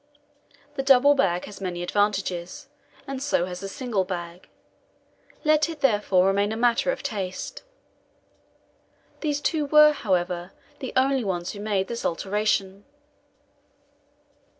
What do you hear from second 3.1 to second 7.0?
so has the single bag; let it therefore remain a matter